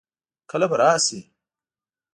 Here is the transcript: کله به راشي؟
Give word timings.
کله 0.49 0.65
به 0.71 0.75
راشي؟ 0.81 1.19